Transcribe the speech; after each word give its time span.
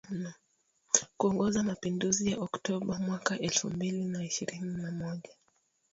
kuongoza 1.17 1.63
mapinduzi 1.63 2.31
ya 2.31 2.39
Oktoba 2.39 2.99
mwaka 2.99 3.39
elfu 3.39 3.69
mbili 3.69 4.03
na 4.05 4.25
ishirini 4.25 4.81
na 4.81 4.91
moja 4.91 5.31